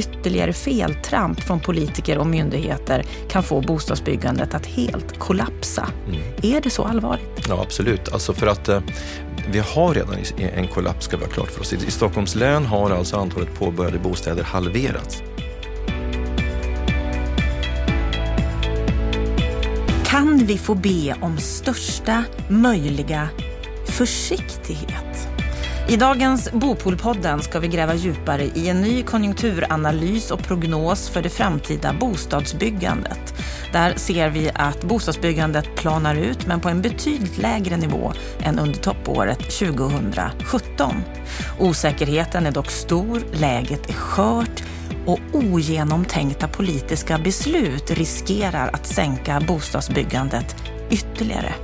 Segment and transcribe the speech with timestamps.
[0.00, 5.88] ytterligare feltramp från politiker och myndigheter kan få bostadsbyggandet att helt kollapsa.
[6.06, 6.20] Mm.
[6.42, 7.46] Är det så allvarligt?
[7.48, 8.12] Ja, absolut.
[8.12, 8.80] Alltså för att eh,
[9.52, 11.72] vi har redan en kollaps, ska vi ha klart för oss.
[11.72, 15.22] I, I Stockholms län har alltså antalet påbörjade bostäder halverats.
[20.04, 23.28] Kan vi få be om största möjliga
[23.86, 25.09] försiktighet?
[25.90, 31.28] I dagens Bopolpodden ska vi gräva djupare i en ny konjunkturanalys och prognos för det
[31.28, 33.34] framtida bostadsbyggandet.
[33.72, 38.78] Där ser vi att bostadsbyggandet planar ut men på en betydligt lägre nivå än under
[38.78, 40.94] toppåret 2017.
[41.58, 44.62] Osäkerheten är dock stor, läget är skört
[45.06, 50.56] och ogenomtänkta politiska beslut riskerar att sänka bostadsbyggandet
[50.90, 51.54] ytterligare.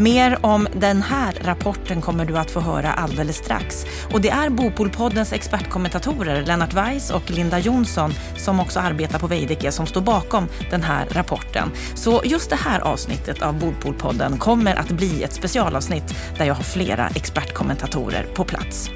[0.00, 3.86] Mer om den här rapporten kommer du att få höra alldeles strax.
[4.12, 9.72] Och det är Bopolpoddens expertkommentatorer Lennart Weiss och Linda Jonsson som också arbetar på Veidekke
[9.72, 11.70] som står bakom den här rapporten.
[11.94, 16.62] Så just det här avsnittet av Bopolpodden kommer att bli ett specialavsnitt där jag har
[16.62, 18.90] flera expertkommentatorer på plats.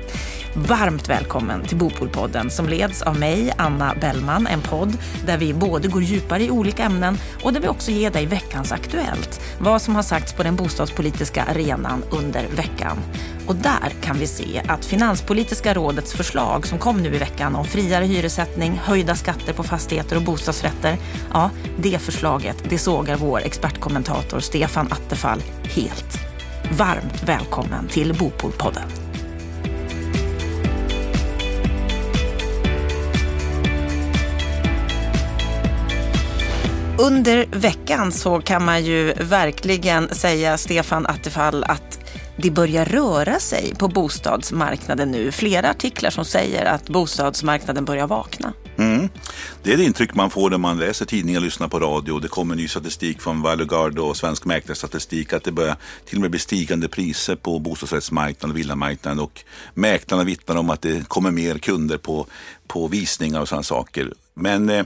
[0.56, 5.88] Varmt välkommen till Bopolpodden som leds av mig, Anna Bellman, en podd där vi både
[5.88, 9.94] går djupare i olika ämnen och där vi också ger dig veckans Aktuellt, vad som
[9.94, 12.98] har sagts på den bostadspolitiska arenan under veckan.
[13.46, 17.64] Och där kan vi se att Finanspolitiska rådets förslag som kom nu i veckan om
[17.64, 20.96] friare hyressättning, höjda skatter på fastigheter och bostadsrätter,
[21.32, 26.18] ja, det förslaget, det sågar vår expertkommentator Stefan Attefall helt.
[26.78, 29.03] Varmt välkommen till Bopolpodden.
[36.98, 41.98] Under veckan så kan man ju verkligen säga, Stefan Attefall, att
[42.36, 45.32] det börjar röra sig på bostadsmarknaden nu.
[45.32, 48.52] Flera artiklar som säger att bostadsmarknaden börjar vakna.
[48.78, 49.08] Mm.
[49.62, 52.18] Det är det intryck man får när man läser tidningar och lyssnar på radio.
[52.18, 56.30] Det kommer ny statistik från Valueguard och Svensk Mäklarstatistik att det börjar till och med
[56.30, 59.20] bli stigande priser på bostadsrättsmarknaden och villamarknaden.
[59.20, 59.44] Och
[59.74, 62.26] mäklarna vittnar om att det kommer mer kunder på,
[62.66, 64.12] på visningar och sådana saker.
[64.34, 64.84] Men eh,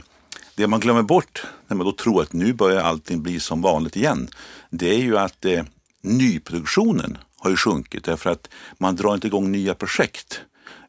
[0.59, 3.97] det man glömmer bort när man då tror att nu börjar allting bli som vanligt
[3.97, 4.29] igen,
[4.71, 5.65] det är ju att eh,
[6.03, 8.49] nyproduktionen har ju sjunkit därför att
[8.79, 10.41] man drar inte igång nya projekt.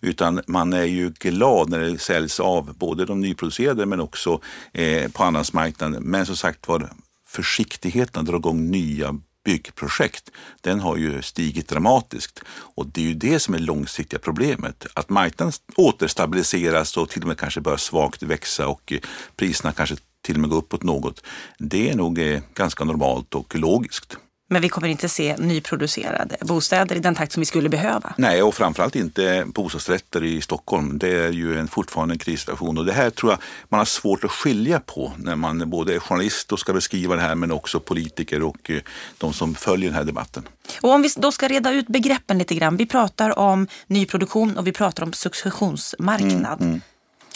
[0.01, 4.41] Utan man är ju glad när det säljs av både de nyproducerade men också
[4.73, 6.03] eh, på andrahandsmarknaden.
[6.03, 6.89] Men som sagt var,
[7.27, 9.19] försiktigheten att dra igång nya
[9.49, 12.41] byggprojekt, den har ju stigit dramatiskt.
[12.49, 14.85] Och det är ju det som är långsiktiga problemet.
[14.93, 18.99] Att marknaden återstabiliseras och till och med kanske börjar svagt växa och eh,
[19.35, 21.23] priserna kanske till och med går uppåt något.
[21.57, 24.17] Det är nog eh, ganska normalt och logiskt.
[24.51, 28.13] Men vi kommer inte se nyproducerade bostäder i den takt som vi skulle behöva.
[28.17, 30.97] Nej, och framförallt inte bostadsrätter i Stockholm.
[30.97, 33.39] Det är ju en, fortfarande en krissituation och det här tror jag
[33.69, 37.21] man har svårt att skilja på när man både är journalist och ska beskriva det
[37.21, 38.81] här men också politiker och eh,
[39.17, 40.47] de som följer den här debatten.
[40.81, 42.77] Och om vi då ska reda ut begreppen lite grann.
[42.77, 46.61] Vi pratar om nyproduktion och vi pratar om successionsmarknad.
[46.61, 46.81] Mm, mm.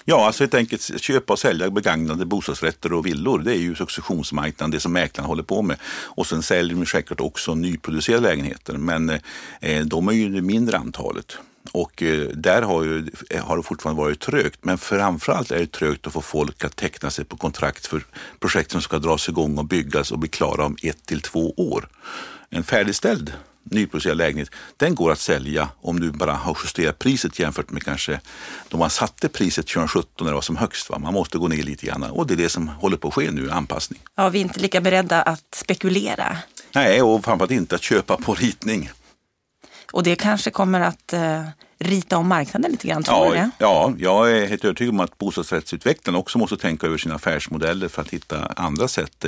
[0.05, 3.39] Ja, alltså helt enkelt köpa och sälja begagnade bostadsrätter och villor.
[3.39, 5.77] Det är ju successionsmarknaden, det som mäklarna håller på med.
[5.85, 9.09] Och sen säljer de säkert också nyproducerade lägenheter, men
[9.59, 11.37] eh, de är ju det mindre antalet.
[11.71, 13.11] Och eh, där har, ju,
[13.43, 14.65] har det fortfarande varit trögt.
[14.65, 18.03] Men framförallt är det trögt att få folk att teckna sig på kontrakt för
[18.39, 21.87] projekt som ska dras igång och byggas och bli klara om ett till två år.
[22.49, 23.33] En färdigställd
[23.63, 28.19] nyproducerad lägenhet, den går att sälja om du bara har justerat priset jämfört med kanske
[28.69, 30.90] då man satte priset 2017 när det var som högst.
[30.90, 31.00] Va?
[31.00, 33.31] Man måste gå ner lite grann och det är det som håller på att ske
[33.31, 34.00] nu, anpassning.
[34.16, 36.38] Ja, vi är inte lika beredda att spekulera.
[36.75, 38.91] Nej, och framförallt inte att köpa på ritning.
[39.91, 41.45] Och det kanske kommer att eh,
[41.83, 43.49] rita om marknaden lite grann, tror ja, du det?
[43.57, 48.01] Ja, jag är helt övertygad om att bostadsrättsutvecklarna också måste tänka över sina affärsmodeller för
[48.01, 49.25] att hitta andra sätt.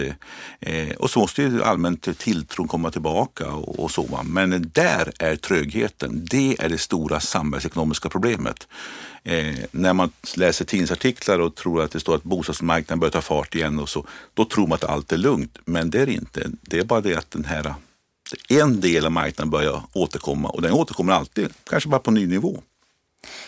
[0.59, 4.19] Eh, och så måste ju allmänt tilltron komma tillbaka och, och så.
[4.23, 8.67] Men där är trögheten, det är det stora samhällsekonomiska problemet.
[9.23, 13.55] Eh, när man läser tidningsartiklar och tror att det står att bostadsmarknaden börjar ta fart
[13.55, 15.57] igen och så, då tror man att allt är lugnt.
[15.65, 16.49] Men det är det inte.
[16.61, 17.73] Det är bara det att den här
[18.49, 22.61] en del av marknaden börjar återkomma och den återkommer alltid, kanske bara på ny nivå.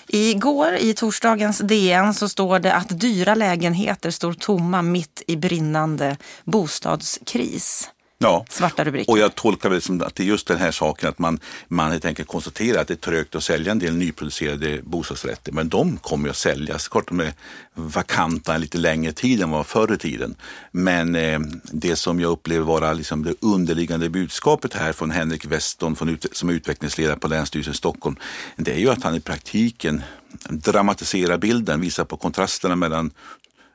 [0.07, 6.17] Igår i torsdagens DN så står det att dyra lägenheter står tomma mitt i brinnande
[6.43, 8.45] bostadskris ja.
[8.49, 9.11] svarta rubriker.
[9.11, 11.91] Och jag tolkar det som att det är just den här saken att man, man
[11.91, 15.51] helt enkelt konstaterar att det är trögt att sälja en del nyproducerade bostadsrätter.
[15.51, 16.87] Men de kommer att säljas.
[16.87, 17.33] Klart de är
[17.73, 20.35] vakanta en lite längre tid än vad förr i tiden.
[20.71, 25.95] Men eh, det som jag upplever vara liksom det underliggande budskapet här från Henrik Weston
[25.95, 28.15] från, som är utvecklingsledare på Länsstyrelsen i Stockholm.
[28.55, 30.01] Det är ju att han i praktiken
[30.49, 33.11] dramatiserar bilden, visar på kontrasterna mellan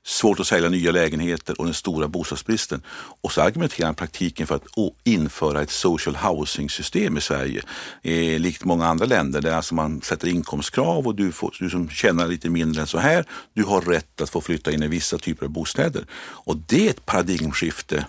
[0.04, 2.82] svårt att sälja nya lägenheter och den stora bostadsbristen.
[3.20, 4.66] Och så argumenterar han praktiken för att
[5.04, 7.62] införa ett social housing-system i Sverige.
[8.02, 11.88] Eh, likt många andra länder där alltså man sätter inkomstkrav och du, får, du som
[11.88, 15.18] tjänar lite mindre än så här, du har rätt att få flytta in i vissa
[15.18, 16.06] typer av bostäder.
[16.14, 18.06] Och det är ett paradigmskifte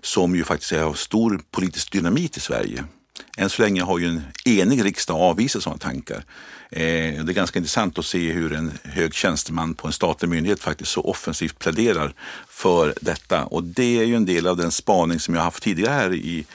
[0.00, 2.84] som ju faktiskt är av stor politisk dynamit i Sverige.
[3.36, 6.24] Än så länge har ju en enig riksdag avvisat sådana tankar.
[6.70, 10.60] Eh, det är ganska intressant att se hur en hög tjänsteman på en statlig myndighet
[10.60, 12.14] faktiskt så offensivt pläderar
[12.48, 13.44] för detta.
[13.44, 16.46] Och det är ju en del av den spaning som jag haft tidigare här i,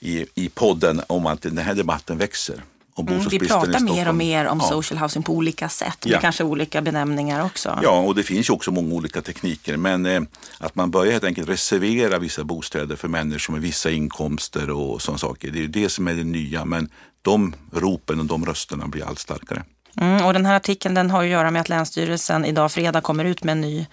[0.00, 2.62] i, i podden om att den här debatten växer.
[2.98, 4.68] Mm, vi pratar mer och mer om ja.
[4.68, 6.20] social housing på olika sätt, med ja.
[6.20, 7.78] kanske olika benämningar också.
[7.82, 9.76] Ja, och det finns ju också många olika tekniker.
[9.76, 10.22] Men eh,
[10.58, 15.18] att man börjar helt enkelt reservera vissa bostäder för människor med vissa inkomster och sådana
[15.18, 15.50] saker.
[15.50, 16.64] Det är det som är det nya.
[16.64, 16.88] Men
[17.22, 19.62] de ropen och de rösterna blir allt starkare.
[19.96, 23.24] Mm, och den här artikeln den har att göra med att Länsstyrelsen idag fredag kommer
[23.24, 23.86] ut med en ny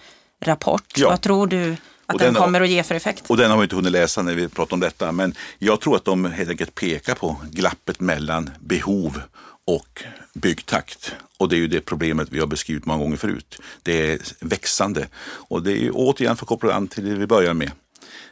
[0.44, 0.92] rapport.
[0.96, 1.08] Ja.
[1.10, 1.76] Vad tror du
[2.06, 3.24] att den, den, kommer att ge för effekt?
[3.26, 5.12] Och den har vi inte hunnit läsa när vi pratar om detta.
[5.12, 9.20] Men jag tror att de helt enkelt pekar på glappet mellan behov
[9.64, 10.04] och
[10.34, 11.14] byggtakt.
[11.38, 13.58] Och det är ju det problemet vi har beskrivit många gånger förut.
[13.82, 15.08] Det är växande.
[15.24, 17.70] Och det är återigen för att koppla an till det vi börjar med.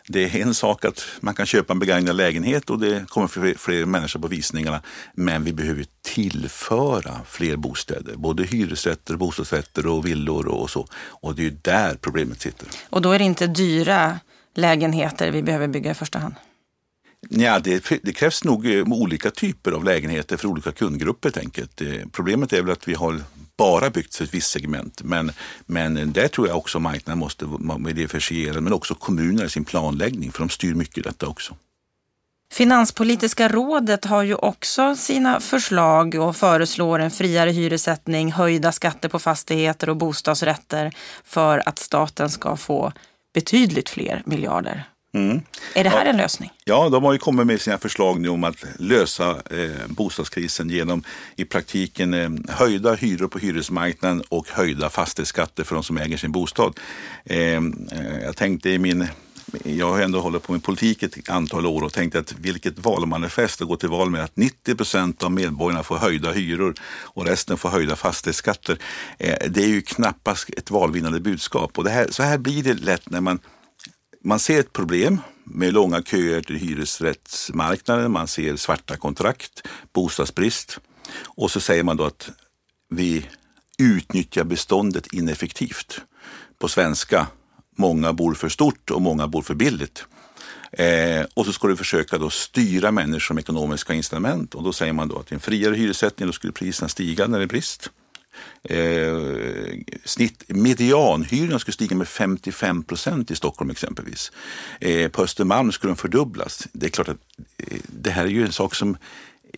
[0.09, 3.55] Det är en sak att man kan köpa en begagnad lägenhet och det kommer fler,
[3.55, 4.83] fler människor på visningarna.
[5.15, 10.87] Men vi behöver tillföra fler bostäder, både hyresrätter, bostadsrätter och villor och så.
[11.06, 12.69] Och det är ju där problemet sitter.
[12.91, 14.19] Och då är det inte dyra
[14.55, 16.35] lägenheter vi behöver bygga i första hand?
[17.29, 21.33] Ja, det, det, krävs nog eh, olika typer av lägenheter för olika kundgrupper.
[21.39, 21.81] Enkelt.
[21.81, 23.23] Eh, problemet är väl att vi har
[23.59, 25.03] bara byggts för ett visst segment.
[25.03, 25.33] Men,
[25.67, 30.33] men där tror jag också marknaden måste vara diversifierad, men också kommunerna i sin planläggning,
[30.33, 31.56] för de styr mycket i detta också.
[32.53, 39.19] Finanspolitiska rådet har ju också sina förslag och föreslår en friare hyressättning, höjda skatter på
[39.19, 40.93] fastigheter och bostadsrätter
[41.25, 42.93] för att staten ska få
[43.35, 44.85] betydligt fler miljarder.
[45.15, 45.41] Mm.
[45.75, 46.11] Är det här ja.
[46.11, 46.51] en lösning?
[46.65, 51.05] Ja, de har ju kommit med sina förslag nu om att lösa eh, bostadskrisen genom
[51.37, 56.33] i praktiken eh, höjda hyror på hyresmarknaden och höjda fastighetsskatter för de som äger sin
[56.33, 56.81] bostad.
[57.25, 57.61] Eh, eh
[58.23, 59.09] jag tänkte i min
[59.65, 63.63] jag har ändå hållit på med politik ett antal år och tänkt att vilket valmanifest
[63.63, 67.59] att gå till val med att 90 procent av medborgarna får höjda hyror och resten
[67.59, 68.79] får höjda fastighetsskatter.
[69.19, 73.11] Eh, det är ju knappast ett valvinnande budskap och här, så här blir det lätt
[73.11, 73.39] när man
[74.25, 79.62] man ser ett problem med långa köer till hyresrättsmarknaden, man ser svarta kontrakt,
[79.93, 80.81] bostadsbrist
[81.25, 82.31] och så säger man då att
[82.88, 83.26] vi
[83.79, 86.00] utnyttjar beståndet ineffektivt.
[86.59, 87.26] På svenska,
[87.76, 90.05] många bor för stort och många bor för billigt.
[90.73, 94.93] Eh, och så ska du försöka då styra människor med ekonomiska incitament och då säger
[94.93, 97.91] man då att i en friare hyressättning då skulle priserna stiga när det är brist.
[98.63, 99.17] Eh,
[100.05, 104.33] snitt, medianhyrorna skulle stiga med 55 procent i Stockholm exempelvis.
[104.81, 106.69] Eh, på Östermalm skulle de fördubblas.
[106.73, 107.19] Det är klart att
[107.59, 108.97] eh, det här är ju en sak som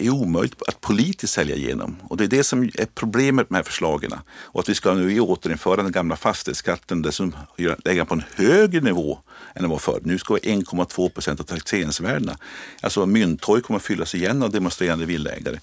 [0.00, 1.96] är omöjligt att politiskt sälja igenom.
[2.02, 4.12] Och det är det som är problemet med de här förslagen.
[4.28, 7.37] Och att vi ska nu återinföra den gamla fastighetsskatten, dessutom
[7.84, 9.19] lägga på en högre nivå
[9.55, 10.00] än den var förr.
[10.05, 12.38] Nu ska vi 1,2 procent av taxeringsvärdena.
[12.81, 15.58] Alltså Mynttorg kommer att fyllas igen av demonstrerande villaägare.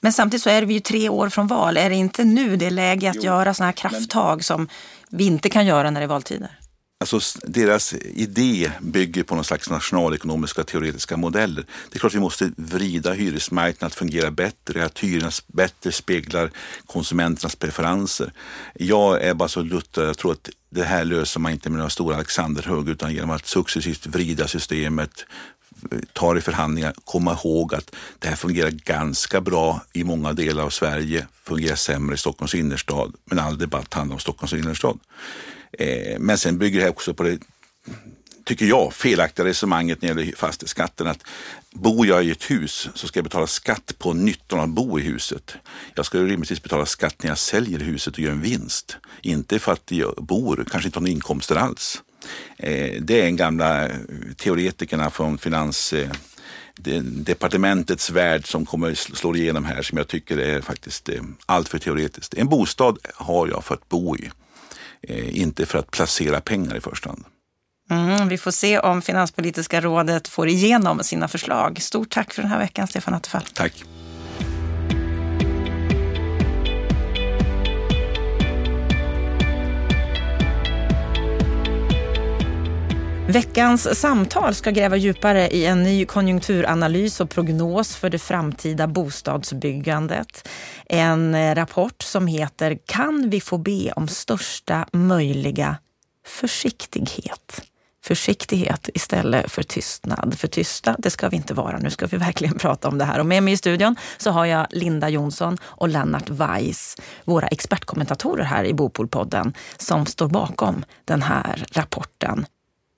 [0.00, 1.76] Men samtidigt så är vi ju tre år från val.
[1.76, 4.42] Är det inte nu det är läge att jo, göra sådana här krafttag men...
[4.42, 4.68] som
[5.10, 6.58] vi inte kan göra när det är valtider?
[7.00, 11.64] Alltså, deras idé bygger på någon slags nationalekonomiska teoretiska modeller.
[11.90, 16.50] Det är klart vi måste vrida hyresmarknaden att fungera bättre, att hyrorna bättre speglar
[16.86, 18.32] konsumenternas preferenser.
[18.74, 21.90] Jag är bara så luttrad, jag tror att det här löser man inte med några
[21.90, 25.24] stora Alexanderhugg utan genom att successivt vrida systemet,
[26.12, 30.70] tar i förhandlingar, komma ihåg att det här fungerar ganska bra i många delar av
[30.70, 34.98] Sverige, fungerar sämre i Stockholms innerstad, men all debatt handlar om Stockholms innerstad.
[35.72, 37.38] Eh, men sen bygger det här också på det,
[38.44, 41.06] tycker jag, felaktiga resonemanget när det gäller fastighetsskatten.
[41.06, 41.24] Att
[41.70, 44.98] bor jag i ett hus så ska jag betala skatt på nyttan av att bo
[44.98, 45.56] i huset.
[45.94, 48.96] Jag ska rimligtvis betala skatt när jag säljer huset och gör en vinst.
[49.22, 52.02] Inte för att jag bor, kanske inte har några inkomster alls.
[52.56, 53.88] Eh, det är en gamla
[54.36, 61.22] teoretikerna från finansdepartementets värld som kommer slå igenom här som jag tycker är faktiskt eh,
[61.46, 62.34] alltför teoretiskt.
[62.34, 64.30] En bostad har jag för att bo i,
[65.02, 67.24] eh, inte för att placera pengar i första hand.
[67.90, 71.82] Mm, vi får se om Finanspolitiska rådet får igenom sina förslag.
[71.82, 73.42] Stort tack för den här veckan, Stefan Attefall.
[73.54, 73.84] Tack.
[83.30, 90.48] Veckans samtal ska gräva djupare i en ny konjunkturanalys och prognos för det framtida bostadsbyggandet.
[90.86, 95.76] En eh, rapport som heter Kan vi få be om största möjliga
[96.26, 97.62] försiktighet?
[98.04, 100.34] Försiktighet istället för tystnad.
[100.38, 101.78] För tysta, det ska vi inte vara.
[101.78, 103.18] Nu ska vi verkligen prata om det här.
[103.18, 108.44] Och med mig i studion så har jag Linda Jonsson och Lennart Weiss, våra expertkommentatorer
[108.44, 112.46] här i Bopolpodden, som står bakom den här rapporten.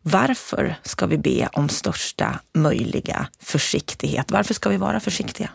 [0.02, 4.30] Varför ska vi be om största möjliga försiktighet?
[4.30, 5.50] Varför ska vi vara försiktiga?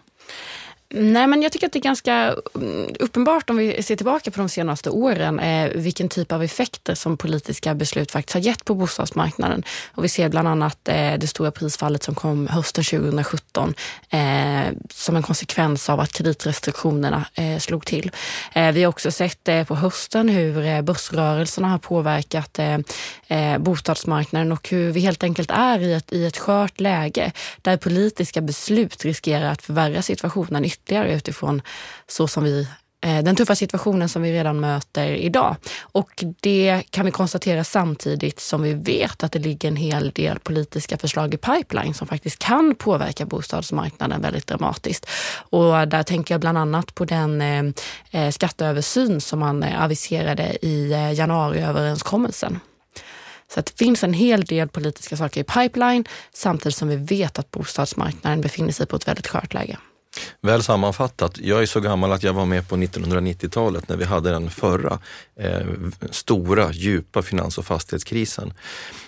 [0.98, 4.40] Nej, men jag tycker att det är ganska mm, uppenbart om vi ser tillbaka på
[4.40, 8.76] de senaste åren eh, vilken typ av effekter som politiska beslut faktiskt har gett på
[8.76, 9.64] bostadsmarknaden.
[9.96, 13.74] Och vi ser bland annat eh, det stora prisfallet som kom hösten 2017
[14.10, 14.20] eh,
[14.90, 18.12] som en konsekvens av att kreditrestriktionerna eh, slog till.
[18.54, 22.78] Eh, vi har också sett eh, på hösten hur eh, börsrörelserna har påverkat eh,
[23.28, 27.78] eh, bostadsmarknaden och hur vi helt enkelt är i ett, i ett skört läge där
[27.78, 31.62] politiska beslut riskerar att förvärra situationen ytterligare utifrån
[32.08, 32.68] så som vi
[33.02, 35.56] eh, den tuffa situationen som vi redan möter idag.
[35.82, 40.40] Och det kan vi konstatera samtidigt som vi vet att det ligger en hel del
[40.40, 45.10] politiska förslag i pipeline som faktiskt kan påverka bostadsmarknaden väldigt dramatiskt.
[45.38, 47.64] Och där tänker jag bland annat på den eh,
[48.12, 52.60] eh skatteöversyn som man eh, aviserade i januariöverenskommelsen.
[53.48, 57.52] Så det finns en hel del politiska saker i pipeline samtidigt som vi vet att
[57.52, 59.78] bostadsmarknaden befinner sig på ett väldigt skört läge.
[60.42, 64.30] Väl sammanfattat, jag är så gammal att jag var med på 1990-talet när vi hade
[64.30, 65.00] den förra
[65.40, 65.68] eh,
[66.12, 68.54] stora, djupa finans och fastighetskrisen.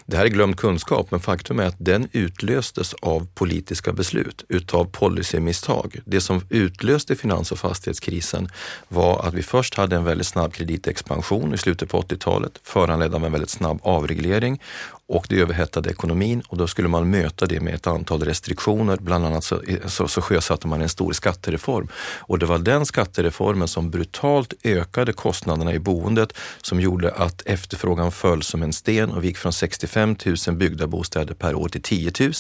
[0.10, 4.86] Det här är glömd kunskap, men faktum är att den utlöstes av politiska beslut, utav
[4.86, 6.00] policymisstag.
[6.06, 8.50] Det som utlöste finans och fastighetskrisen
[8.88, 13.26] var att vi först hade en väldigt snabb kreditexpansion i slutet på 80-talet, föranledd av
[13.26, 14.62] en väldigt snabb avreglering
[15.10, 18.98] och det överhettade ekonomin och då skulle man möta det med ett antal restriktioner.
[18.98, 21.88] Bland annat så, så, så sjösatte man en stor skattereform
[22.20, 28.12] och det var den skattereformen som brutalt ökade kostnaderna i boendet som gjorde att efterfrågan
[28.12, 30.16] föll som en sten och vi gick från 65 5
[30.48, 32.34] 000 byggda bostäder per år till 10 000.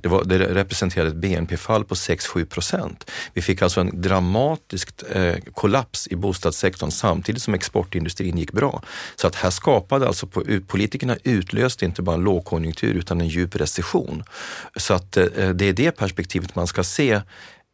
[0.00, 3.10] Det, var, det representerade ett BNP-fall på 6-7 procent.
[3.34, 8.82] Vi fick alltså en dramatisk eh, kollaps i bostadssektorn samtidigt som exportindustrin gick bra.
[9.16, 10.26] Så att här skapade alltså
[10.66, 14.24] politikerna utlöste inte inte bara en lågkonjunktur utan en djup recession.
[14.76, 17.20] Så att eh, det är det perspektivet man ska se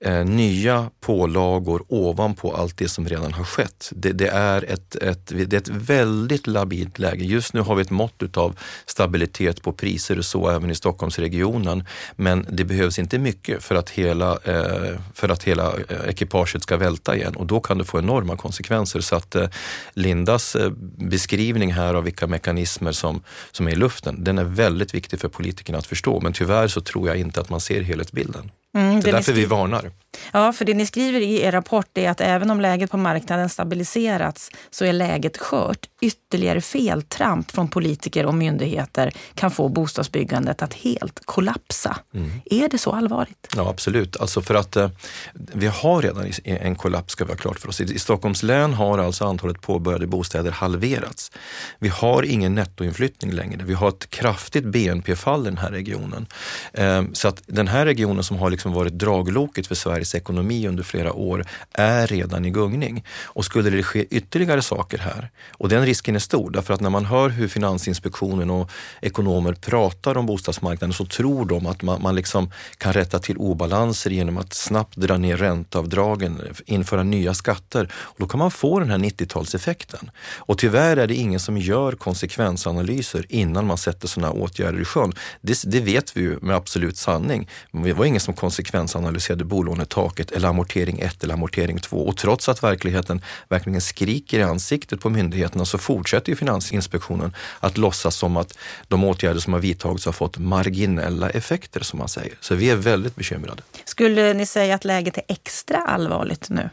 [0.04, 3.92] eh, nya pålagor ovanpå allt det som redan har skett.
[3.96, 7.25] Det, det, är ett, ett, det är ett väldigt labilt läge.
[7.25, 11.84] Just nu har vi ett mått av stabilitet på priser och så även i Stockholmsregionen.
[12.16, 16.76] Men det behövs inte mycket för att hela, eh, för att hela eh, ekipaget ska
[16.76, 19.00] välta igen och då kan det få enorma konsekvenser.
[19.00, 19.49] Så att eh,
[19.92, 24.94] Lindas eh, beskrivning här av vilka mekanismer som, som är i luften, den är väldigt
[24.94, 26.20] viktig för politikerna att förstå.
[26.20, 28.50] Men tyvärr så tror jag inte att man ser helhetsbilden.
[28.74, 29.90] Mm, det är därför vi varnar.
[30.33, 33.49] Ja, för det ni skriver i er rapport är att även om läget på marknaden
[33.49, 35.87] stabiliserats så är läget skört.
[36.00, 41.97] Ytterligare feltramp från politiker och myndigheter kan få bostadsbyggandet att helt kollapsa.
[42.14, 42.30] Mm.
[42.44, 43.49] Är det så allvarligt?
[43.56, 44.16] Ja, absolut.
[44.16, 44.90] Alltså för att eh,
[45.35, 47.80] vi har redan en kollaps, ska vi ha klart för oss.
[47.80, 51.33] I, I Stockholms län har alltså antalet påbörjade bostäder halverats.
[51.78, 53.64] Vi har ingen nettoinflyttning längre.
[53.64, 56.26] Vi har ett kraftigt BNP-fall i den här regionen.
[56.73, 60.68] Eh, så att den här regionen som har liksom varit dragloket för Sverige Sveriges ekonomi
[60.68, 63.04] under flera år är redan i gungning.
[63.25, 66.90] Och skulle det ske ytterligare saker här, och den risken är stor därför att när
[66.90, 68.70] man hör hur Finansinspektionen och
[69.02, 74.11] ekonomer pratar om bostadsmarknaden så tror de att man, man liksom kan rätta till obalanser
[74.11, 77.88] genom att snabbt dra ner ränteavdragen, införa nya skatter.
[77.94, 80.11] Och då kan man få den här 90-talseffekten.
[80.46, 85.12] Och tyvärr är det ingen som gör konsekvensanalyser innan man sätter sådana åtgärder i sjön.
[85.40, 87.49] Det, det vet vi ju med absolut sanning.
[87.73, 91.96] Det var ingen som konsekvensanalyserade bolånet taket eller amortering 1 eller amortering 2.
[91.96, 97.78] Och trots att verkligheten verkligen skriker i ansiktet på myndigheterna så fortsätter ju Finansinspektionen att
[97.78, 98.58] låtsas som att
[98.88, 102.34] de åtgärder som har vidtagits har fått marginella effekter som man säger.
[102.40, 103.62] Så vi är väldigt bekymrade.
[103.84, 106.70] Skulle ni säga att läget är extra allvarligt nu?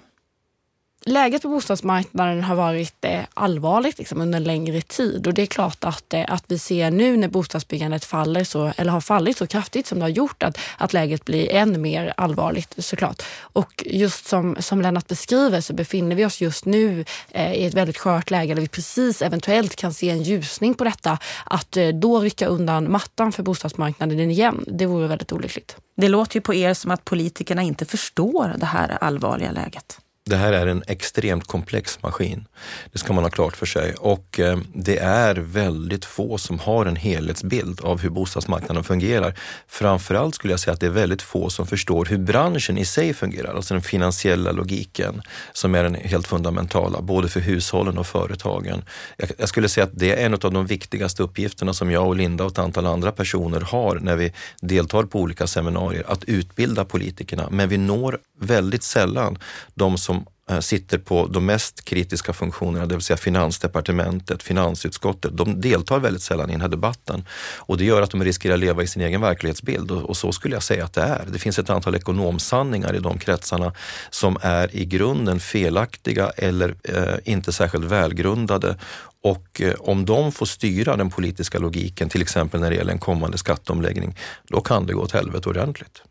[1.05, 5.46] Läget på bostadsmarknaden har varit eh, allvarligt liksom, under en längre tid och det är
[5.46, 9.48] klart att, eh, att vi ser nu när bostadsbyggandet faller så, eller har fallit så
[9.48, 13.22] kraftigt som det har gjort att, att läget blir än mer allvarligt såklart.
[13.39, 17.74] Och just som, som Lennart beskriver så befinner vi oss just nu eh, i ett
[17.74, 21.17] väldigt skört läge där vi precis eventuellt kan se en ljusning på detta.
[21.46, 25.77] Att eh, då rycka undan mattan för bostadsmarknaden igen, det vore väldigt olyckligt.
[25.98, 30.00] Det låter ju på er som att politikerna inte förstår det här allvarliga läget.
[30.25, 32.46] Det här är en extremt komplex maskin.
[32.92, 33.94] Det ska man ha klart för sig.
[33.94, 39.40] Och eh, det är väldigt få som har en helhetsbild av hur bostadsmarknaden fungerar.
[39.68, 43.13] Framförallt skulle jag säga att det är väldigt få som förstår hur branschen i sig
[43.13, 45.22] fungerar, alltså den finansiella logiken
[45.54, 48.84] som är den helt fundamentala, både för hushållen och företagen.
[49.18, 52.16] Jag, jag skulle säga att det är en av de viktigaste uppgifterna som jag och
[52.16, 56.86] Linda och ett antal andra personer har när vi deltar på olika seminarier, att utbilda
[56.86, 57.48] politikerna.
[57.51, 59.38] Men vi når väldigt sällan
[59.75, 60.11] de som
[60.51, 65.38] Eh, sitter på de mest kritiska funktionerna, det vill säga Finansdepartementet, finansutskottet.
[65.38, 67.25] De deltar väldigt sällan i den här debatten
[67.58, 70.31] och det gör att de riskerar att leva i sin egen verklighetsbild och, och så
[70.31, 71.25] skulle jag säga att det är.
[71.31, 73.74] Det finns ett antal ekonomsanningar i de kretsarna
[74.10, 78.77] som är i grunden felaktiga eller eh, inte särskilt välgrundade
[79.24, 83.00] och eh, om de får styra den politiska logiken, till exempel när det gäller en
[83.00, 84.17] kommande skatteomläggning,
[84.48, 86.01] då kan det gå åt helvete ordentligt.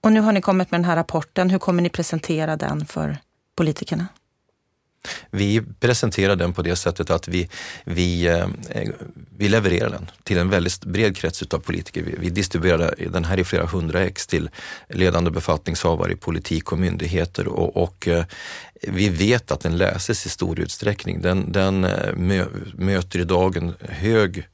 [0.00, 1.50] Och nu har ni kommit med den här rapporten.
[1.50, 3.18] Hur kommer ni presentera den för
[3.54, 4.06] politikerna?
[5.30, 7.48] Vi presenterar den på det sättet att vi,
[7.84, 8.48] vi, eh,
[9.36, 12.02] vi levererar den till en väldigt bred krets av politiker.
[12.02, 14.50] Vi, vi distribuerar den här i flera hundra ex till
[14.88, 18.24] ledande befattningshavare i politik och myndigheter och, och eh,
[18.82, 21.20] vi vet att den läses i stor utsträckning.
[21.20, 22.14] Den, den eh,
[22.74, 24.48] möter idag en hög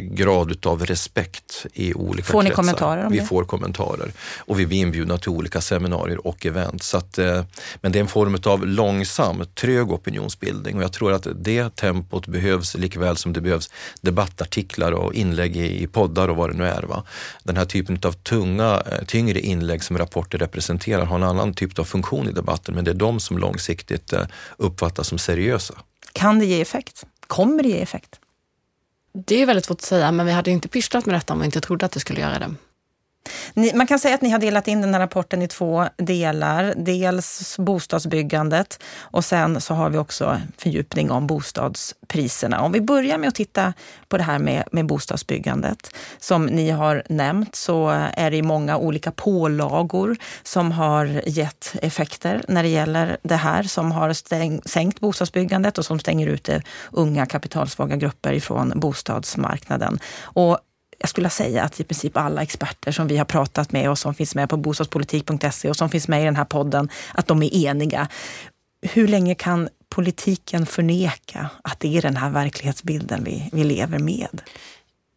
[0.00, 2.62] grad av respekt i olika Får ni kretsar.
[2.62, 3.24] kommentarer om vi det?
[3.24, 6.82] får kommentarer och vi blir inbjudna till olika seminarier och event.
[6.82, 7.44] Så att, eh,
[7.80, 12.26] men det är en form av långsam, trög opinionsbildning och jag tror att det tempot
[12.26, 13.70] behövs likväl som det behövs
[14.00, 16.82] debattartiklar och inlägg i poddar och vad det nu är.
[16.82, 17.04] Va?
[17.44, 21.78] Den här typen av tunga, eh, tyngre inlägg som rapporter representerar har en annan typ
[21.78, 24.12] av funktion i debatten men det är de som långsiktigt
[24.56, 25.74] uppfattas som seriösa.
[26.12, 27.04] Kan det ge effekt?
[27.26, 28.18] Kommer det ge effekt?
[29.14, 31.46] Det är väldigt svårt att säga, men vi hade inte pysslat med detta om vi
[31.46, 32.54] inte trodde att det skulle göra det.
[33.54, 36.74] Ni, man kan säga att ni har delat in den här rapporten i två delar.
[36.76, 42.60] Dels bostadsbyggandet och sen så har vi också fördjupning om bostadspriserna.
[42.60, 43.72] Om vi börjar med att titta
[44.08, 45.96] på det här med, med bostadsbyggandet.
[46.18, 52.62] Som ni har nämnt så är det många olika pålagor som har gett effekter när
[52.62, 57.96] det gäller det här som har stäng, sänkt bostadsbyggandet och som stänger ute unga kapitalsvaga
[57.96, 59.98] grupper ifrån bostadsmarknaden.
[60.22, 60.58] Och
[61.02, 64.14] jag skulle säga att i princip alla experter som vi har pratat med och som
[64.14, 67.54] finns med på bostadspolitik.se och som finns med i den här podden, att de är
[67.54, 68.08] eniga.
[68.82, 74.42] Hur länge kan politiken förneka att det är den här verklighetsbilden vi, vi lever med?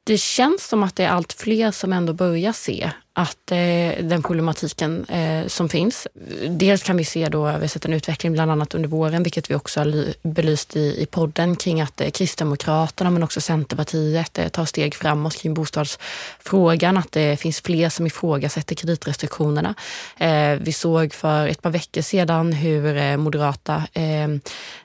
[0.04, 4.24] Det känns som att det är allt fler som ändå börjar se att eh, den
[4.24, 6.08] problematiken eh, som finns.
[6.50, 9.52] Dels kan vi se då, vi har sett en utveckling bland annat under våren, vilket
[9.52, 14.48] vi också har belyst i, i podden kring att eh, Kristdemokraterna men också Centerpartiet eh,
[14.48, 19.76] tar steg framåt kring bostadsfrågan, att det finns fler som ifrågasätter kreditrestriktionerna.
[20.18, 24.24] Eh, vi såg för ett par veckor sedan hur eh, moderata eh,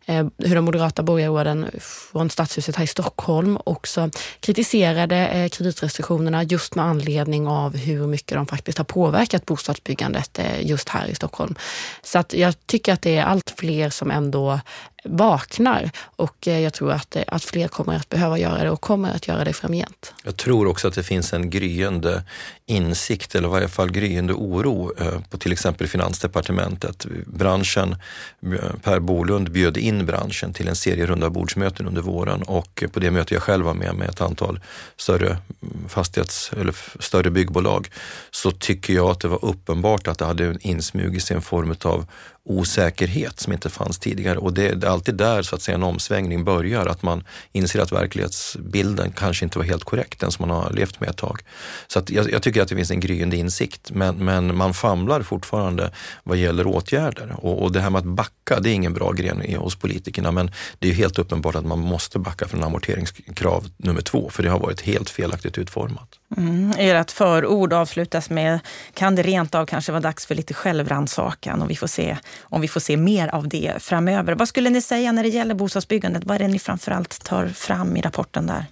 [0.07, 6.75] eh hur de moderata borgarråden från Stadshuset här i Stockholm också kritiserade eh, kreditrestriktionerna just
[6.75, 11.14] med anledning av hur mycket mycket de faktiskt har påverkat bostadsbyggandet eh, just här i
[11.14, 11.54] Stockholm.
[12.02, 14.61] Så att jag tycker att det är allt fler som ändå
[15.04, 18.80] vaknar och eh, jag tror att, eh, att fler kommer att behöva göra det och
[18.80, 20.14] kommer att göra det framgent.
[20.24, 22.22] Jag tror också att det finns en gryende
[22.66, 27.06] insikt eller i varje fall gryende oro eh, på till exempel Finansdepartementet.
[27.26, 27.96] Branschen,
[28.82, 33.10] Per Bolund bjöd in branschen till en serie runda bordsmöten under våren och på det
[33.10, 34.60] möte jag själv var med med ett antal
[34.96, 37.88] större mm, fastighets eller större byggbolag
[38.30, 42.06] så tycker jag att det var uppenbart att det hade insmugit sig en form av
[42.50, 44.38] osäkerhet som inte fanns tidigare.
[44.38, 47.92] Och det, är alltid där så att säga en omsvängning börjar, att man inser att
[47.92, 51.42] verklighetsbilden kanske inte var helt korrekt, den som man har levt med ett tag.
[51.86, 55.22] Så att jag, jag tycker att det finns en gryende insikt, men, men man famlar
[55.22, 55.90] fortfarande
[56.24, 57.36] vad gäller åtgärder.
[57.38, 60.50] Och, och det här med att backa, det är ingen bra gren hos politikerna, men
[60.78, 64.58] det är helt uppenbart att man måste backa från amorteringskrav nummer två, för det har
[64.58, 66.20] varit helt felaktigt utformat.
[66.36, 68.60] Mm, ert förord avslutas med,
[68.94, 72.61] kan det rent av kanske vara dags för lite självrannsakan och vi får se om
[72.61, 74.33] vi får se mer av det framöver.
[74.33, 76.24] Vad skulle ni säga när det gäller bostadsbyggandet?
[76.24, 78.66] Vad är det ni framförallt tar fram i rapporten där?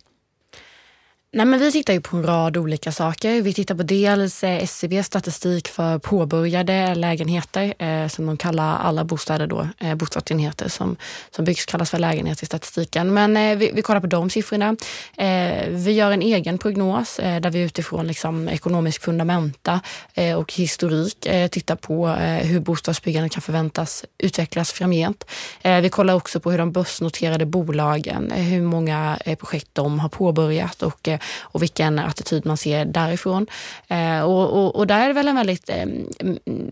[1.32, 3.42] Nej, men vi tittar ju på en rad olika saker.
[3.42, 9.04] Vi tittar på dels eh, SCBs statistik för påbörjade lägenheter eh, som de kallar alla
[9.04, 10.96] bostäder då, eh, bostadsenheter som,
[11.30, 13.14] som byggs kallas för lägenheter i statistiken.
[13.14, 14.76] Men eh, vi, vi kollar på de siffrorna.
[15.16, 19.80] Eh, vi gör en egen prognos eh, där vi utifrån liksom, ekonomisk fundamenta
[20.14, 25.24] eh, och historik eh, tittar på eh, hur bostadsbyggandet kan förväntas utvecklas framgent.
[25.62, 31.08] vi kollar också på hur de börsnoterade bolagen, hur många projekt de har påbörjat och
[31.40, 33.46] och vilken attityd man ser därifrån.
[33.88, 35.86] Eh, och, och, och, där är det väl en väldigt eh,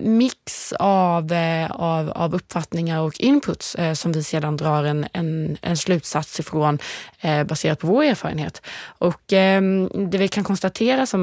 [0.02, 5.56] mix av, eh, av, av uppfattningar och inputs eh, som vi sedan drar en, en,
[5.62, 6.78] en slutsats ifrån
[7.20, 8.62] eh, baserat på vår erfarenhet.
[8.98, 9.62] Och eh,
[10.08, 11.22] det vi kan konstatera som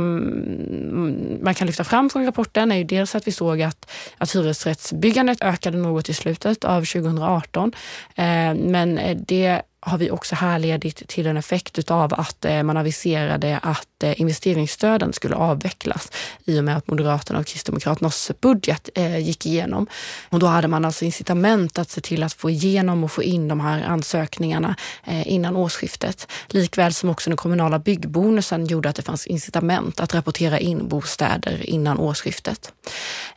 [1.42, 5.42] man kan lyfta fram från rapporten är ju dels att vi såg att, att hyresrättsbyggandet
[5.42, 7.72] ökade något i slutet av 2018.
[8.16, 12.78] Eh, men eh, det har vi också härledigt till en effekt utav att eh, man
[12.78, 16.12] aviserade att Eh, investeringsstöden skulle avvecklas
[16.46, 19.88] i och med att Moderaterna och Kristdemokraternas budget eh, gick igenom.
[20.30, 23.48] Och då hade man alltså incitament att se till att få igenom och få in
[23.48, 26.28] de här ansökningarna eh, innan årsskiftet.
[26.48, 31.70] Likväl som också den kommunala byggbonusen gjorde att det fanns incitament att rapportera in bostäder
[31.70, 32.72] innan årsskiftet.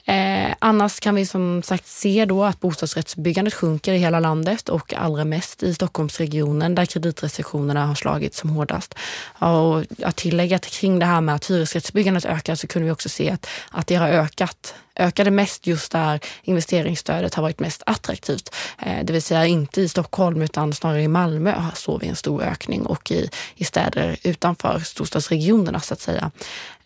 [0.05, 4.94] Eh, annars kan vi som sagt se då att bostadsrättsbyggandet sjunker i hela landet och
[4.94, 8.94] allra mest i Stockholmsregionen där kreditrestriktionerna har slagit som hårdast.
[9.38, 13.31] Och att tillägga kring det här med att hyresrättsbyggandet ökar så kunde vi också se
[13.31, 18.55] att, att det har ökat ökade mest just där investeringsstödet har varit mest attraktivt.
[18.79, 22.42] Eh, det vill säga inte i Stockholm utan snarare i Malmö såg vi en stor
[22.42, 26.31] ökning och i, i städer utanför storstadsregionerna så att säga.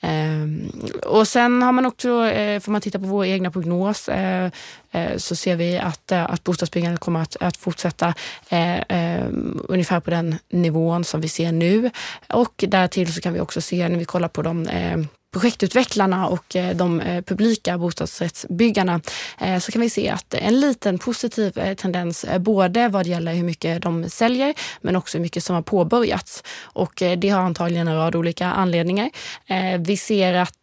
[0.01, 0.73] Ehm,
[1.07, 4.51] och sen har man också, eh, får man titta på vår egna prognos, eh,
[4.93, 8.15] eh så ser vi att, eh, att bostadsbyggandet kommer att, att fortsätta
[8.49, 9.27] eh,
[9.69, 11.91] ungefär på den nivån som vi ser nu.
[12.29, 14.69] Och därtill så kan vi också se när vi kollar på de
[15.31, 19.01] projektutvecklarna och eh, de eh, publika bostadsrättsbyggarna
[19.39, 23.83] eh, så kan vi se att en liten positiv tendens både vad gäller hur mycket
[23.83, 26.43] de säljer men också hur mycket som har påbörjats.
[26.63, 29.11] Och det har antagligen en rad olika anledningar.
[29.79, 30.59] Vi ser att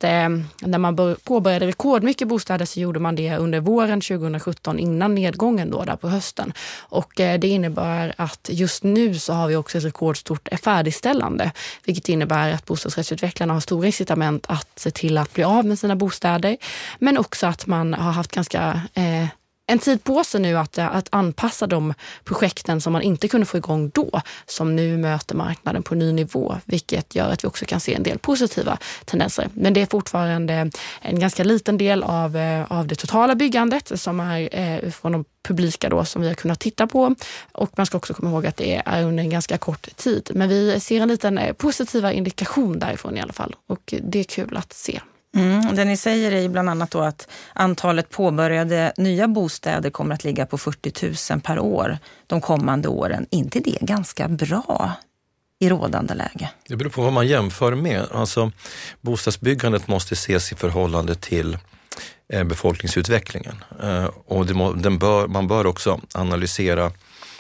[0.60, 5.84] när man påbörjade rekordmycket bostäder så gjorde man det under våren 2017 innan nedgången då
[5.84, 6.54] där på hösten.
[6.80, 11.52] Och det innebär att just nu så har vi också ett rekordstort färdigställande
[11.84, 15.96] vilket innebär att bostadsrättsutvecklarna har stora incitament att se till att bli av med sina
[15.96, 16.58] bostäder.
[17.00, 19.28] Men också att man har haft ganska eh,
[19.68, 23.46] en tid på sig nu att, eh, att anpassa de projekten som man inte kunde
[23.46, 27.66] få igång då, som nu möter marknaden på ny nivå, vilket gör att vi också
[27.66, 29.50] kan se en del positiva tendenser.
[29.54, 34.20] Men det är fortfarande en ganska liten del av, eh, av det totala byggandet som
[34.20, 37.16] är eh, från de publika då som vi har kunnat titta på.
[37.52, 40.32] Och man ska också komma ihåg att det är under en ganska kort tid.
[40.36, 44.24] Men vi ser en liten eh, positiva indikation därifrån i alla fall och det är
[44.24, 45.02] kul att se.
[45.36, 50.16] Mm, det ni säger är ju bland annat då att antalet påbörjade nya bostäder kommer
[50.16, 53.26] att ligga på 40 000 per år de kommande åren.
[53.30, 54.92] inte det ganska bra
[55.60, 56.50] i rådande läge?
[56.68, 58.06] Det beror på vad man jämför med.
[58.12, 58.52] Alltså,
[59.02, 61.58] bostadsbyggandet måste ses i förhållande till
[62.34, 63.64] eh, befolkningsutvecklingen.
[63.84, 64.54] Eh, och det,
[64.90, 66.92] bör, man bör också analysera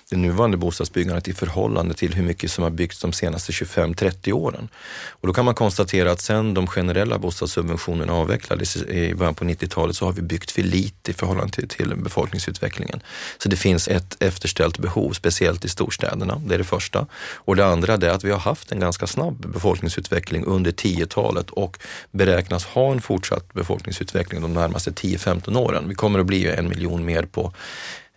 [0.09, 4.69] det nuvarande bostadsbyggandet i förhållande till hur mycket som har byggts de senaste 25-30 åren.
[5.09, 9.95] Och då kan man konstatera att sen de generella bostadssubventionerna avvecklades i början på 90-talet
[9.95, 12.99] så har vi byggt för lite i förhållande till, till befolkningsutvecklingen.
[13.37, 16.41] Så det finns ett efterställt behov, speciellt i storstäderna.
[16.45, 17.07] Det är det första.
[17.35, 21.79] Och det andra är att vi har haft en ganska snabb befolkningsutveckling under 10-talet och
[22.11, 25.85] beräknas ha en fortsatt befolkningsutveckling de närmaste 10-15 åren.
[25.89, 27.53] Vi kommer att bli en miljon mer på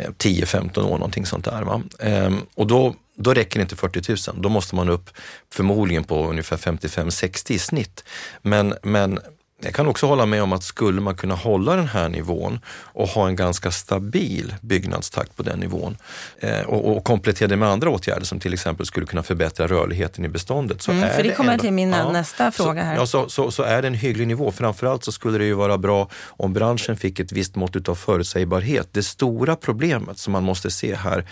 [0.01, 1.63] Eh, 10-15 år, någonting sånt där.
[1.63, 1.83] Va?
[1.99, 4.43] Ehm, och då, då räcker inte 40 000.
[4.43, 5.11] Då måste man upp
[5.53, 8.05] förmodligen på ungefär 55-60 i snitt.
[8.43, 9.19] Men, men
[9.63, 13.09] jag kan också hålla med om att skulle man kunna hålla den här nivån och
[13.09, 15.97] ha en ganska stabil byggnadstakt på den nivån
[16.39, 20.25] eh, och, och, komplettera det med andra åtgärder som till exempel skulle kunna förbättra rörligheten
[20.25, 20.83] i beståndet.
[20.83, 22.95] Så mm, för det kommer ändå, till min ja, nästa fråga här.
[22.95, 24.53] Så, ja, så, så, så, är det en hygglig nivå.
[24.53, 28.89] Framförallt så skulle det ju vara bra om branschen fick ett visst mått av förutsägbarhet.
[28.93, 31.25] Det stora problemet som man måste se här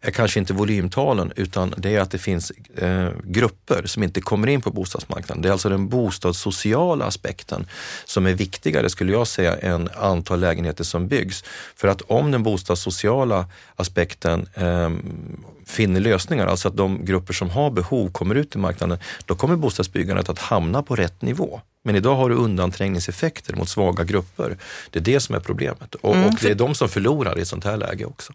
[0.00, 4.48] är kanske inte volymtalen utan det är att det finns eh, grupper som inte kommer
[4.48, 5.42] in på bostadsmarknaden.
[5.42, 7.66] Det är alltså den bostadssociala aspekten
[8.04, 11.44] som är viktigare, skulle jag säga, än antal lägenheter som byggs.
[11.76, 14.90] För att om den bostadssociala aspekten eh,
[15.66, 19.56] finner lösningar, alltså att de grupper som har behov kommer ut i marknaden, då kommer
[19.56, 21.60] bostadsbyggandet att hamna på rätt nivå.
[21.84, 24.56] Men idag har du undanträngningseffekter mot svaga grupper.
[24.90, 27.42] Det är det som är problemet och, mm, och det är de som förlorar i
[27.42, 28.32] ett sånt här läge också.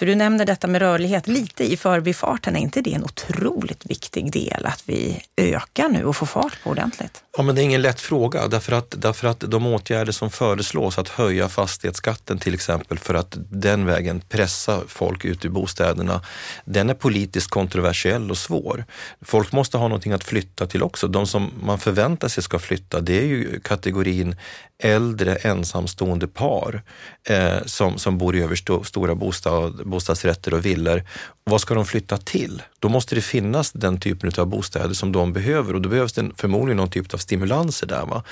[0.00, 2.56] För du nämner detta med rörlighet lite i förbifarten.
[2.56, 6.70] Är inte det en otroligt viktig del att vi ökar nu och får fart på
[6.70, 7.24] ordentligt?
[7.36, 10.98] Ja, men det är ingen lätt fråga därför att, därför att de åtgärder som föreslås,
[10.98, 16.22] att höja fastighetsskatten till exempel för att den vägen pressa folk ut ur bostäderna,
[16.64, 18.84] den är politiskt kontroversiell och svår.
[19.20, 21.08] Folk måste ha någonting att flytta till också.
[21.08, 24.36] De som man förväntar sig ska flytta, det är ju kategorin
[24.80, 26.82] äldre ensamstående par
[27.24, 31.02] eh, som, som bor i överstora bostad, bostadsrätter och villor.
[31.44, 32.62] Vad ska de flytta till?
[32.78, 36.30] Då måste det finnas den typen av bostäder som de behöver och då behövs det
[36.36, 38.06] förmodligen någon typ av stimulanser där.
[38.06, 38.22] Va?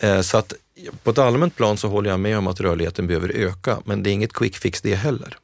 [0.00, 0.52] Eh, så att
[1.02, 4.10] på ett allmänt plan så håller jag med om att rörligheten behöver öka, men det
[4.10, 5.38] är inget quick fix det heller.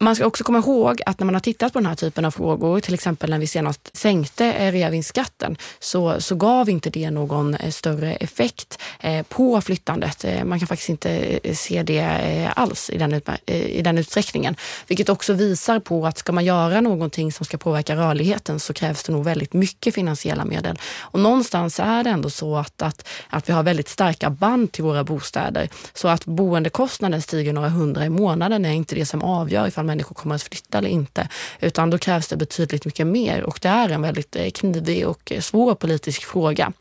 [0.00, 2.30] Man ska också komma ihåg att när man har tittat på den här typen av
[2.30, 7.54] frågor, till exempel när vi senast sänkte eh, reavinstskatten, så, så gav inte det någon
[7.54, 10.24] eh, större effekt eh, på flyttandet.
[10.44, 12.02] Man kan faktiskt inte se det
[12.56, 14.56] alls i den, i den utsträckningen.
[14.86, 19.02] Vilket också visar på att ska man göra någonting som ska påverka rörligheten så krävs
[19.02, 20.78] det nog väldigt mycket finansiella medel.
[21.00, 24.84] Och någonstans är det ändå så att, att, att vi har väldigt starka band till
[24.84, 25.68] våra bostäder.
[25.92, 30.14] Så att boendekostnaden stiger några hundra i månaden är inte det som avgör ifall människor
[30.14, 31.28] kommer att flytta eller inte.
[31.60, 35.32] Utan då krävs det betydligt mycket mer och det är en väldigt eh, knivig och
[35.32, 36.72] eh, svår politisk fråga.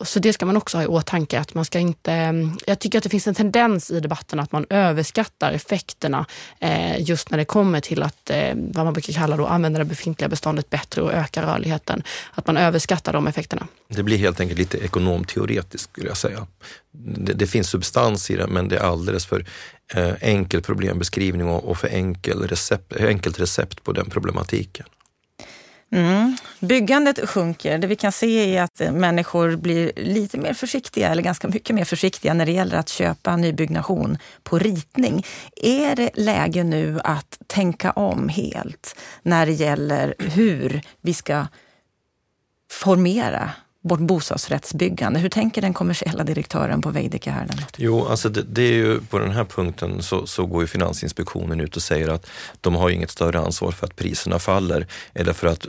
[0.00, 1.40] Så det ska man också ha i åtanke.
[1.40, 2.32] Att man ska inte, eh,
[2.66, 6.26] jag tycker att det finns en tendens i debatten att man överskattar effekterna
[6.60, 10.28] eh, just när det kommer till att, vad man brukar kalla då, använda det befintliga
[10.28, 12.02] beståndet bättre och öka rörligheten.
[12.34, 13.66] Att man överskattar de effekterna.
[13.88, 16.46] Det blir helt enkelt lite ekonomteoretiskt skulle jag säga.
[16.92, 19.46] Det, det finns substans i det men det är alldeles för
[19.94, 24.86] Eh, enkel problembeskrivning och, för enkel recept, enkelt recept på den problematiken.
[25.92, 26.36] Mm.
[26.60, 27.78] Byggandet sjunker.
[27.78, 31.76] Det vi kan se är att eh, människor blir lite mer försiktiga, eller ganska mycket
[31.76, 35.26] mer försiktiga när det gäller att köpa nybyggnation på ritning.
[35.56, 41.46] Är det läge nu att tänka om helt när det gäller hur vi ska
[42.70, 43.50] formera
[43.88, 45.20] vårt bostadsrättsbyggande.
[45.20, 47.46] Hur tänker den kommersiella direktören på Veidekke här?
[47.76, 51.60] Jo, alltså det, det, är ju på den här punkten så, så, går ju Finansinspektionen
[51.60, 52.26] ut och säger att
[52.60, 55.66] de har inget större ansvar för att priserna faller eller för att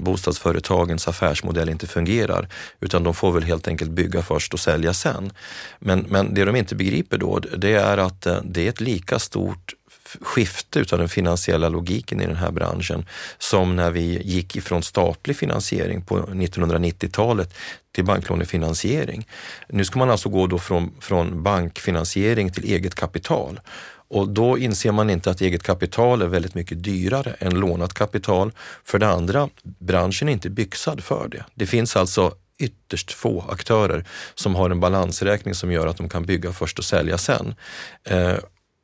[0.00, 2.48] bostadsföretagens affärsmodell inte fungerar,
[2.80, 5.32] utan de får väl helt enkelt bygga först och sälja sen.
[5.78, 9.18] Men, men det de inte begriper då, det är att eh, det är ett lika
[9.18, 9.74] stort
[10.20, 13.06] skifte utav den finansiella logiken i den här branschen
[13.38, 17.54] som när vi gick ifrån statlig finansiering på 1990-talet
[17.92, 19.28] till banklånefinansiering.
[19.68, 23.60] Nu ska man alltså gå då från, från bankfinansiering till eget kapital.
[24.08, 28.52] Och då inser man inte att eget kapital är väldigt mycket dyrare än lånat kapital.
[28.84, 31.44] För det andra, branschen är inte byxad för det.
[31.54, 36.26] Det finns alltså ytterst få aktörer som har en balansräkning som gör att de kan
[36.26, 37.54] bygga först och sälja sen.
[38.04, 38.36] Eh,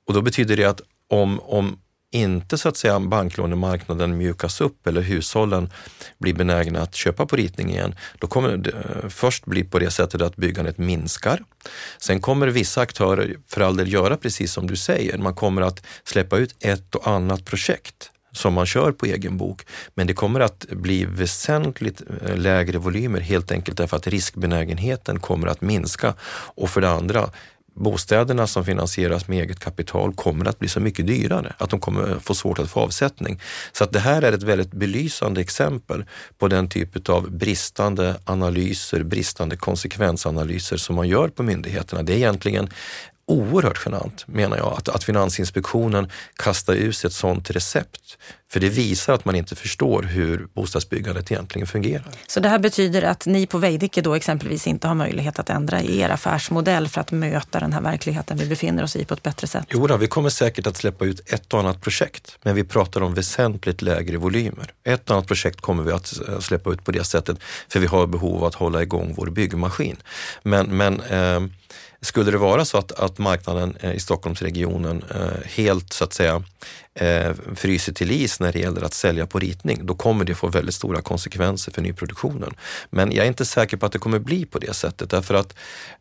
[0.06, 0.80] och då betyder det att
[1.12, 1.78] om, om
[2.10, 5.70] inte så att säga banklånemarknaden mjukas upp eller hushållen
[6.18, 9.90] blir benägna att köpa på ritning igen, då kommer det eh, först bli på det
[9.90, 11.44] sättet att byggandet minskar.
[11.98, 15.18] Sen kommer vissa aktörer för all del göra precis som du säger.
[15.18, 19.66] Man kommer att släppa ut ett och annat projekt som man kör på egen bok.
[19.94, 25.46] Men det kommer att bli väsentligt eh, lägre volymer helt enkelt därför att riskbenägenheten kommer
[25.46, 26.14] att minska.
[26.54, 27.30] Och för det andra,
[27.74, 32.18] bostäderna som finansieras med eget kapital kommer att bli så mycket dyrare att de kommer
[32.18, 33.40] få svårt att få avsättning.
[33.72, 36.04] Så att det här är ett väldigt belysande exempel
[36.38, 42.02] på den typ av bristande analyser, bristande konsekvensanalyser som man gör på myndigheterna.
[42.02, 42.68] Det är egentligen
[43.26, 48.18] oerhört genant, menar jag, att, att Finansinspektionen kastar ut ett sådant recept.
[48.52, 52.08] För det visar att man inte förstår hur bostadsbyggandet egentligen fungerar.
[52.26, 55.82] Så det här betyder att ni på Veidekke då exempelvis inte har möjlighet att ändra
[55.82, 59.22] i er affärsmodell för att möta den här verkligheten vi befinner oss i på ett
[59.22, 59.66] bättre sätt?
[59.70, 63.00] Jo, då, vi kommer säkert att släppa ut ett och annat projekt, men vi pratar
[63.00, 64.72] om väsentligt lägre volymer.
[64.84, 67.86] Ett och annat projekt kommer vi att eh, släppa ut på det sättet, för vi
[67.86, 69.96] har behov av att hålla igång vår byggmaskin.
[70.42, 71.40] Men, men eh,
[72.02, 76.42] skulle det vara så att, att marknaden eh, i Stockholmsregionen eh, helt så att säga
[76.94, 80.48] eh, fryser till is när det gäller att sälja på ritning, då kommer det få
[80.48, 82.54] väldigt stora konsekvenser för nyproduktionen.
[82.90, 85.54] Men jag är inte säker på att det kommer bli på det sättet därför att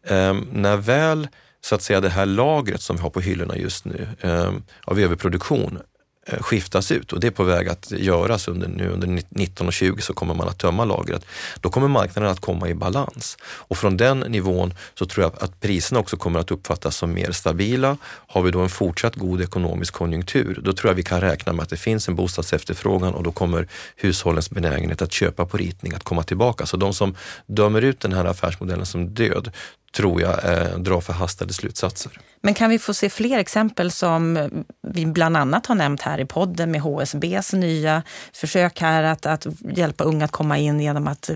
[0.07, 1.27] ehm, när väl
[1.61, 4.53] så att säga det här lagret som vi har på hyllorna just nu eh,
[4.85, 5.79] av överproduktion
[6.27, 9.73] Eh, skiftas ut och det är på väg att göras under, nu under 19 och
[9.73, 11.25] 20 så kommer man att tömma lagret.
[11.59, 15.59] Då kommer marknaden att komma i balans och från den nivån så tror jag att
[15.59, 17.97] priserna också kommer att uppfattas som mer stabila.
[18.03, 21.63] Har vi då en fortsatt god ekonomisk konjunktur, då tror jag vi kan räkna med
[21.63, 26.03] att det finns en bostadsefterfrågan och då kommer hushållens benägenhet att köpa på ritning att
[26.03, 26.65] komma tillbaka.
[26.65, 29.51] Så de som dömer ut den här affärsmodellen som död,
[29.91, 32.11] tror jag, eh, dra förhastade slutsatser.
[32.41, 34.49] Men kan vi få se fler exempel som
[34.81, 39.47] vi bland annat har nämnt här i podden med HSBs nya försök här att, att
[39.75, 41.29] hjälpa unga att komma in genom att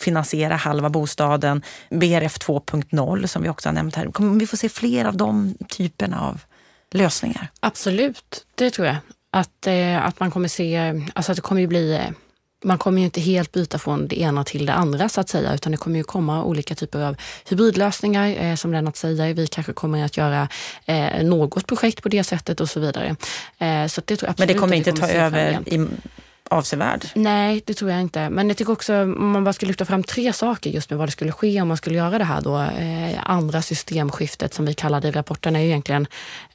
[0.00, 1.62] finansiera halva bostaden.
[1.90, 4.06] BRF 2.0 som vi också har nämnt här.
[4.06, 6.40] Kommer vi få se fler av de typerna av
[6.90, 7.48] lösningar?
[7.60, 8.96] Absolut, det tror jag.
[9.30, 12.10] Att, eh, att man kommer se, alltså att det kommer ju bli eh,
[12.64, 15.54] man kommer ju inte helt byta från det ena till det andra så att säga,
[15.54, 17.16] utan det kommer ju komma olika typer av
[17.48, 19.34] hybridlösningar eh, som Lennart säger.
[19.34, 20.48] Vi kanske kommer att göra
[20.86, 23.16] eh, något projekt på det sättet och så vidare.
[23.58, 25.60] Eh, så det tror jag Men det kommer inte ta över
[26.50, 27.06] avsevärd.
[27.14, 28.30] Nej, det tror jag inte.
[28.30, 31.08] Men jag tycker också, om man bara skulle lyfta fram tre saker just med vad
[31.08, 32.58] det skulle ske om man skulle göra det här då.
[32.58, 36.06] Eh, andra systemskiftet som vi kallar det i rapporten är ju egentligen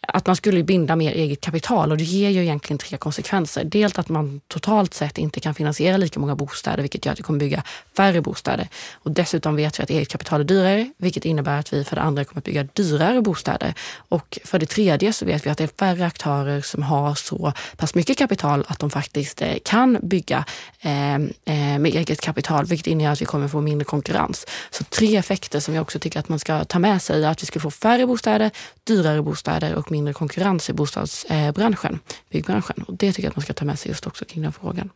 [0.07, 3.63] att man skulle binda mer eget kapital och det ger ju egentligen tre konsekvenser.
[3.63, 7.23] Dels att man totalt sett inte kan finansiera lika många bostäder, vilket gör att vi
[7.23, 7.63] kommer bygga
[7.97, 8.67] färre bostäder.
[8.93, 12.01] Och dessutom vet vi att eget kapital är dyrare, vilket innebär att vi för det
[12.01, 13.73] andra kommer att bygga dyrare bostäder.
[14.09, 17.53] Och för det tredje så vet vi att det är färre aktörer som har så
[17.77, 20.45] pass mycket kapital att de faktiskt eh, kan bygga
[20.81, 24.45] ehm, eh, med eget kapital, vilket innebär att vi kommer få mindre konkurrens.
[24.69, 27.45] Så tre effekter som jag också tycker att man ska ta med sig, att vi
[27.45, 28.51] skulle få färre bostäder,
[28.83, 32.83] dyrare bostäder och mindre konkurrens i bostadsbranschen, byggbranschen.
[32.87, 34.89] Och det tycker jag att man ska ta med sig just också kring den frågan.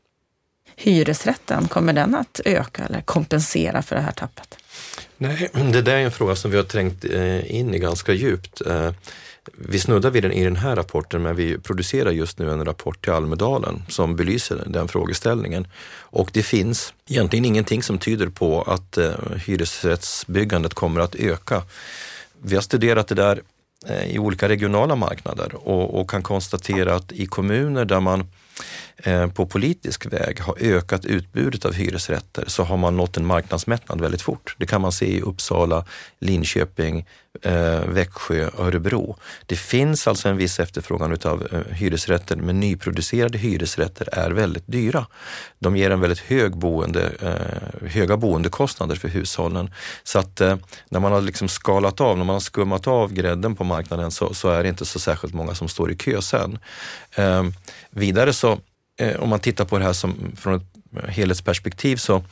[0.75, 4.55] Hyresrätten, kommer den att öka eller kompensera för det här tappet?
[5.17, 8.62] Nej, det där är en fråga som vi har trängt eh, in i ganska djupt.
[8.62, 8.91] Eh,
[9.55, 13.03] vi snuddar vid den i den här rapporten, men vi producerar just nu en rapport
[13.03, 15.67] till Almedalen som belyser den frågeställningen.
[15.99, 19.12] Och det finns egentligen ingenting som tyder på att eh,
[19.45, 21.63] hyresrättsbyggandet kommer att öka.
[22.41, 26.95] Vi har studerat det där Eh, Eh, i olika regionala marknader och, och, kan konstatera
[26.95, 28.31] att i kommuner där man
[29.03, 34.01] Eh, på politisk väg har ökat utbudet av hyresrätter så har man nått en marknadsmättnad
[34.01, 34.55] väldigt fort.
[34.57, 35.86] Det kan man se i Uppsala,
[36.19, 37.05] Linköping,
[37.41, 39.15] eh, Växjö, Örebro.
[39.45, 45.05] Det finns alltså en viss efterfrågan utav eh, hyresrätter, men nyproducerade hyresrätter är väldigt dyra.
[45.60, 47.12] De ger en väldigt hög boende,
[47.86, 49.71] höga boendekostnader för hushållen.
[50.03, 50.39] Så att
[50.89, 54.33] när man har liksom skalat av, när man har skummat av grädden på marknaden så,
[54.33, 56.60] så är det inte så särskilt många som står i kö sen.
[57.89, 58.60] Vidare så,
[58.97, 62.23] Eh, om man tittar på det här som, från ett helhetsperspektiv så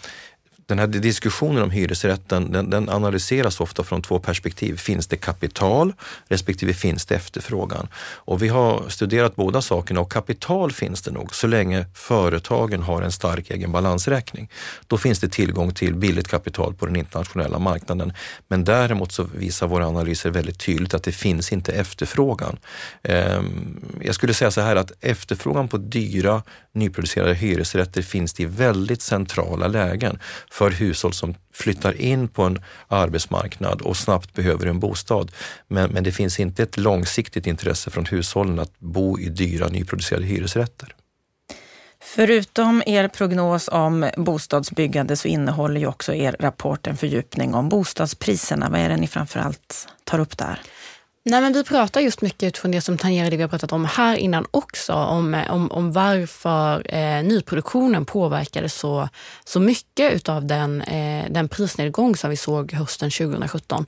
[0.68, 4.78] den här diskussionen om hyresrätten den, den, analyseras ofta från två perspektiv.
[4.78, 5.94] Finns det kapital
[6.28, 7.88] respektive finns det efterfrågan?
[8.16, 13.02] Och vi har studerat båda sakerna och kapital finns det nog så länge företagen har
[13.02, 14.50] en stark egen balansräkning.
[14.88, 18.14] Då finns det tillgång till billigt kapital på den internationella marknaden.
[18.48, 22.58] Men däremot så visar våra analyser väldigt tydligt att det finns inte efterfrågan.
[23.04, 28.46] Ehm, jag skulle säga så här att efterfrågan på dyra nyproducerade hyresrätter finns det i
[28.46, 30.20] väldigt centrala lägen
[30.56, 35.32] för hushåll som flyttar in på en arbetsmarknad och snabbt behöver en bostad.
[35.68, 40.26] Men, men det finns inte ett långsiktigt intresse från hushållen att bo i dyra nyproducerade
[40.26, 40.96] hyresrätter.
[42.04, 48.70] Förutom er prognos om bostadsbyggande så innehåller ju också er rapport en fördjupning om bostadspriserna.
[48.70, 50.62] Vad är det ni framförallt tar upp där?
[51.28, 53.86] Nej, men vi pratar just mycket utifrån det som tangerar det vi har pratat om
[53.86, 59.10] här innan också, om, eh, om, om varför eh, nyproduktionen påverkade så,
[59.46, 63.86] så mycket utav den, eh, den prisnedgång som vi såg hösten 2017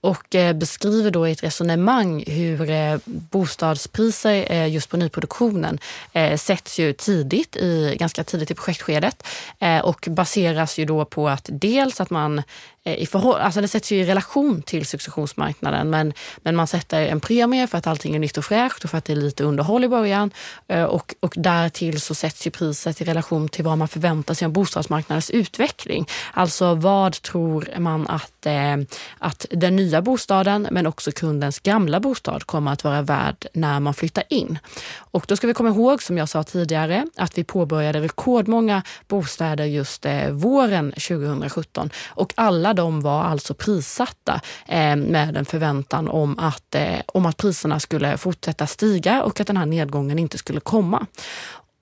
[0.00, 5.78] och eh, beskriver då i ett resonemang hur eh, bostadspriser eh, just på nyproduktionen
[6.12, 9.26] eh, sätts ju tidigt, i, ganska tidigt i projektskedet
[9.58, 12.42] eh, och baseras ju då på att dels att man
[12.88, 17.06] Eh, i förhåll, alltså det sätts ju i relation till successionsmarknaden men, men man sätter
[17.06, 19.44] en premie för att allting är nytt och fräscht och för att det är lite
[19.44, 20.30] underhåll i början.
[20.68, 24.46] Eh, och, och därtill så sätts ju priset i relation till vad man förväntar sig
[24.46, 26.06] av bostadsmarknadens utveckling.
[26.32, 28.76] Alltså vad tror man att, eh,
[29.18, 33.94] att den nya bostaden men också kundens gamla bostad kommer att vara värd när man
[33.94, 34.58] flyttar in.
[34.96, 39.64] Och då ska vi komma ihåg, som jag sa tidigare, att vi påbörjade rekordmånga bostäder
[39.64, 46.38] just eh, våren 2017 och alla de var alltså prissatta eh, med en förväntan om
[46.38, 50.60] att, eh, om att priserna skulle fortsätta stiga och att den här nedgången inte skulle
[50.60, 51.06] komma.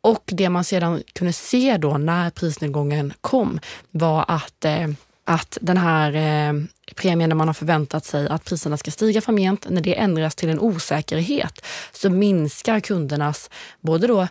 [0.01, 4.89] Och det man sedan kunde se då när prisnedgången kom var att eh,
[5.29, 6.53] att den här eh,
[6.95, 10.49] premien där man har förväntat sig att priserna ska stiga framgent, när det ändras till
[10.49, 14.29] en osäkerhet så minskar kundernas både då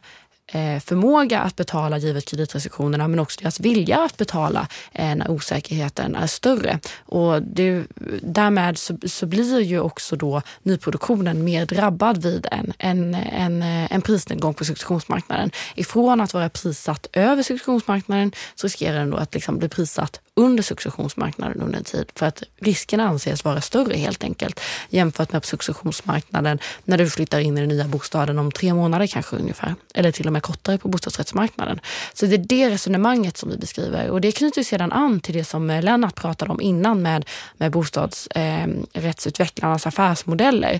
[0.48, 6.16] Eh, förmåga att betala givet kreditrestriktionerna men också deras vilja att betala eh, när osäkerheten
[6.16, 6.80] är större.
[7.06, 7.84] Och det,
[8.22, 14.02] därmed så, så blir ju också då nyproduktionen mer drabbad vid en, en, en, en
[14.02, 15.52] prisnedgång på successionsmarknaden.
[15.76, 20.64] Ifrån att vara prissatt över successionsmarknaden så riskerar den då att liksom bli prissatt under
[20.64, 25.48] successionsmarknaden under en tid för att risken anses vara större helt enkelt jämfört med på
[25.48, 29.76] successionsmarknaden när du flyttar in i den nya bostaden om tre månader kanske ungefär.
[29.94, 31.80] Eller till och är kortare på bostadsrättsmarknaden.
[32.14, 35.44] Så det är det resonemanget som vi beskriver och det knyter sedan an till det
[35.44, 37.26] som eh, Lennart pratade om innan med,
[37.58, 40.80] med bostadsrättsutvecklarnas eh, affärsmodeller.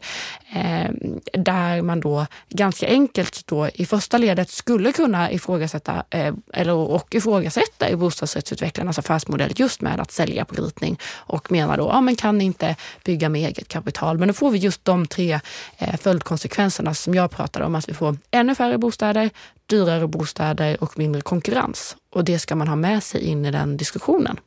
[0.56, 0.90] Eh,
[1.34, 7.16] där man då ganska enkelt då i första ledet skulle kunna ifrågasätta eh, eller, och
[7.16, 12.38] ifrågasätta bostadsrättsutvecklarnas affärsmodell just med att sälja på ritning och menar då, ja men kan
[12.38, 14.18] ni inte bygga med eget kapital?
[14.18, 15.40] Men då får vi just de tre
[15.78, 19.30] eh, följdkonsekvenserna som jag pratade om, att vi får ännu färre bostäder,
[19.66, 21.96] dyrare bostäder och mindre konkurrens.
[22.10, 24.40] Och det ska man ha med sig in i den diskussionen.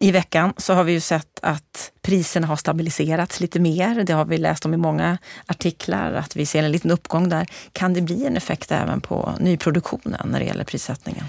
[0.00, 4.04] I veckan så har vi ju sett att priserna har stabiliserats lite mer.
[4.04, 7.46] Det har vi läst om i många artiklar, att vi ser en liten uppgång där.
[7.72, 11.24] Kan det bli en effekt även på nyproduktionen när det gäller prissättningen?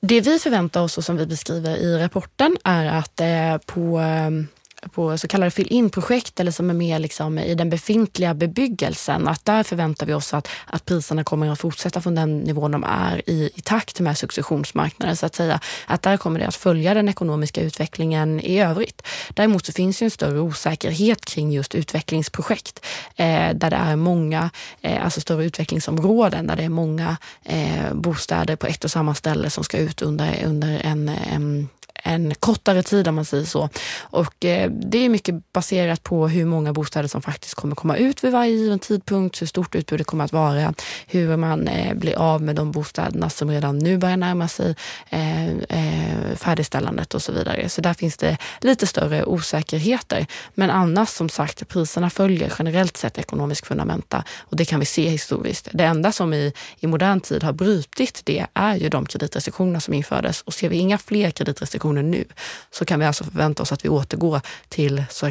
[0.00, 4.30] Det vi förväntar oss och som vi beskriver i rapporten är att eh, på eh,
[4.90, 9.28] på så kallade fill-in-projekt eller som är mer liksom i den befintliga bebyggelsen.
[9.28, 12.84] Att där förväntar vi oss att, att priserna kommer att fortsätta från den nivån de
[12.84, 15.60] är i, i takt med successionsmarknaden så att säga.
[15.86, 19.02] Att där kommer det att följa den ekonomiska utvecklingen i övrigt.
[19.28, 22.84] Däremot så finns ju en större osäkerhet kring just utvecklingsprojekt
[23.16, 28.56] eh, där det är många, eh, alltså större utvecklingsområden där det är många eh, bostäder
[28.56, 31.68] på ett och samma ställe som ska ut under, under en, en
[32.02, 33.68] en kortare tid om man säger så.
[34.00, 38.24] Och eh, det är mycket baserat på hur många bostäder som faktiskt kommer komma ut
[38.24, 40.74] vid varje given tidpunkt, hur stort utbudet kommer att vara,
[41.06, 44.74] hur man eh, blir av med de bostäderna som redan nu börjar närma sig
[45.10, 47.68] eh, eh, färdigställandet och så vidare.
[47.68, 50.26] Så där finns det lite större osäkerheter.
[50.54, 55.08] Men annars som sagt, priserna följer generellt sett ekonomisk fundamenta och det kan vi se
[55.08, 55.68] historiskt.
[55.72, 59.94] Det enda som i, i modern tid har brutit det är ju de kreditrestriktioner som
[59.94, 62.24] infördes och ser vi inga fler kreditrestriktioner situationen nu,
[62.70, 65.30] så kan vi alltså förvänta oss att vi återgår till så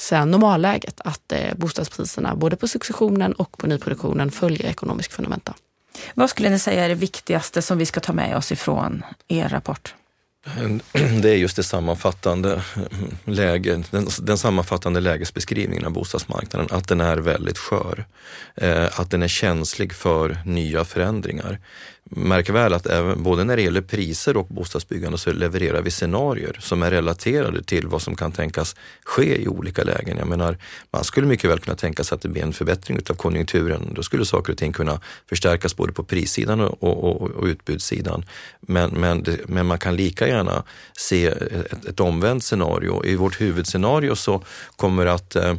[0.00, 5.54] säga, normalläget, att eh, bostadspriserna både på successionen och på nyproduktionen följer ekonomisk fundamenta.
[6.14, 9.48] Vad skulle ni säga är det viktigaste som vi ska ta med oss ifrån er
[9.48, 9.94] rapport?
[11.22, 12.62] Det är just det sammanfattande
[13.24, 18.06] läge, den, den sammanfattande lägesbeskrivningen av bostadsmarknaden, att den är väldigt skör.
[18.56, 21.58] Eh, att den är känslig för nya förändringar.
[22.10, 26.56] Märk väl att även, både när det gäller priser och bostadsbyggande så levererar vi scenarier
[26.60, 30.18] som är relaterade till vad som kan tänkas ske i olika lägen.
[30.18, 30.58] Jag menar,
[30.90, 33.92] man skulle mycket väl kunna tänka sig att det blir en förbättring av konjunkturen.
[33.94, 38.24] Då skulle saker och ting kunna förstärkas både på prissidan och, och, och utbudssidan.
[38.60, 43.04] Men, men, det, men, man kan lika gärna se ett, ett omvänt scenario.
[43.04, 44.42] I vårt huvudscenario så
[44.76, 45.54] kommer att eh,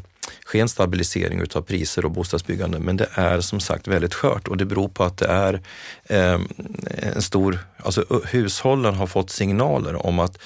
[0.46, 2.80] ske en stabilisering utav priser och bostadsbyggande.
[2.80, 5.62] Men det är som sagt väldigt skört och det beror på att det är
[6.04, 6.40] eh,
[7.16, 10.38] en stor, alltså hushållen har fått signaler om att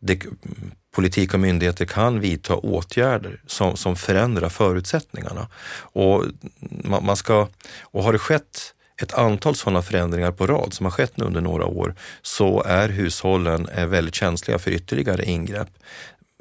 [0.00, 0.22] det,
[0.94, 5.48] politik och myndigheter kan vidta åtgärder som, som förändrar förutsättningarna.
[5.92, 6.24] Och,
[6.60, 7.48] man, man ska,
[7.82, 11.40] och har det skett ett antal sådana förändringar på rad som har skett nu under
[11.40, 15.68] några år så är hushållen eh, väldigt känsliga för ytterligare ingrepp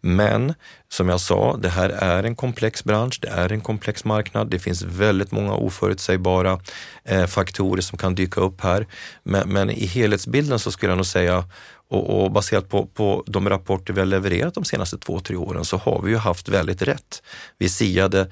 [0.00, 0.54] Men
[0.88, 4.50] som jag sa, det här är en komplex bransch, det är en komplex marknad.
[4.50, 6.60] Det finns väldigt många oförutsägbara
[7.04, 8.86] eh, faktorer som kan dyka upp här.
[9.22, 11.44] Men, men, i helhetsbilden så skulle jag nog säga
[11.88, 15.64] och, och baserat på, på de rapporter vi har levererat de senaste två, tre åren
[15.64, 17.22] så har vi ju haft väldigt rätt.
[17.58, 18.30] Vi siade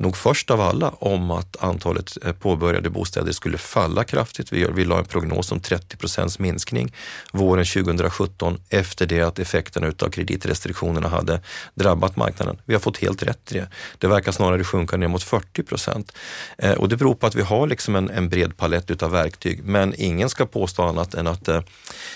[0.00, 4.52] nog först av alla om att antalet eh, påbörjade bostäder skulle falla kraftigt.
[4.52, 6.92] Vi, vi la en prognos om 30 procents minskning
[7.32, 11.40] våren 2017 efter det att effekterna utav kreditrestriktionerna hade
[11.74, 12.56] drabbat marknaden.
[12.64, 13.68] Vi har fått helt rätt i det.
[13.98, 16.12] Det verkar snarare sjunka ner mot 40 procent.
[16.58, 19.64] Eh, och det beror på att vi har liksom en, en bred palett utav verktyg.
[19.64, 21.60] Men ingen ska påstå annat än att eh,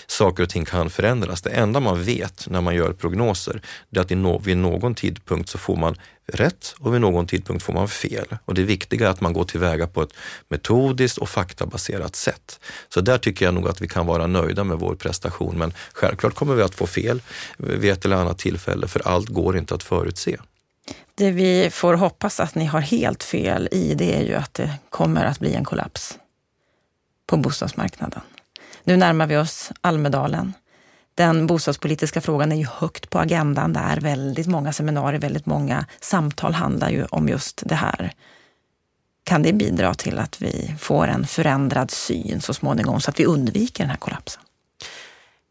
[0.07, 1.41] saker och ting kan förändras.
[1.41, 5.49] Det enda man vet när man gör prognoser, det är att no, vid någon tidpunkt
[5.49, 8.37] så får man rätt och vid någon tidpunkt får man fel.
[8.45, 10.13] Och det viktiga är att man går tillväga på ett
[10.47, 12.59] metodiskt och faktabaserat sätt.
[12.89, 15.57] Så där tycker jag nog att vi kan vara nöjda med vår prestation.
[15.57, 17.21] Men självklart kommer vi att få fel
[17.57, 20.37] vid ett eller annat tillfälle, för allt går inte att förutse.
[21.15, 24.73] Det vi får hoppas att ni har helt fel i, det är ju att det
[24.89, 26.17] kommer att bli en kollaps
[27.27, 28.21] på bostadsmarknaden.
[28.83, 30.53] Nu närmar vi oss Almedalen
[31.15, 33.99] den bostadspolitiska frågan är ju högt på agendan där.
[33.99, 38.13] Väldigt många seminarier, väldigt många samtal handlar ju om just det här.
[39.23, 43.25] Kan det bidra till att vi får en förändrad syn så småningom så att vi
[43.25, 44.42] undviker den här kollapsen?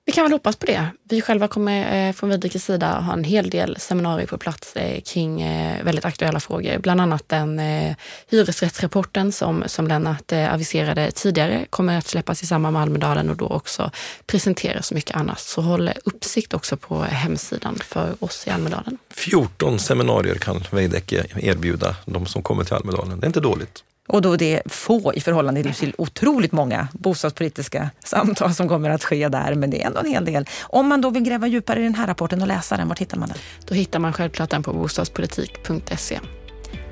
[0.05, 0.87] Vi kan väl hoppas på det.
[1.09, 5.01] Vi själva kommer eh, från Veidekkes sida ha en hel del seminarier på plats eh,
[5.01, 6.79] kring eh, väldigt aktuella frågor.
[6.79, 7.97] Bland annat den eh,
[8.31, 13.37] hyresrättsrapporten som, som Lennart eh, aviserade tidigare kommer att släppas i samband med Almedalen och
[13.37, 13.91] då också
[14.27, 15.41] presenteras mycket annat.
[15.41, 18.99] Så håll uppsikt också på hemsidan för oss i Almedalen.
[19.11, 23.21] 14 seminarier kan Veidekke erbjuda de som kommer till Almedalen.
[23.21, 23.85] Det är inte dåligt.
[24.09, 29.05] Och då det är få i förhållande till otroligt många bostadspolitiska samtal som kommer att
[29.05, 30.49] ske där, men det är ändå en hel del.
[30.63, 33.19] Om man då vill gräva djupare i den här rapporten och läsa den, var hittar
[33.19, 33.39] man den?
[33.67, 36.21] Då hittar man självklart den på bostadspolitik.se.